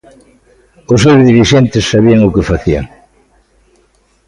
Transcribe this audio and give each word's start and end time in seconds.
Os 0.93 0.99
seus 1.03 1.21
dirixentes 1.29 1.87
sabían 1.91 2.21
o 2.27 2.33
que 2.33 2.47
facían. 2.51 2.85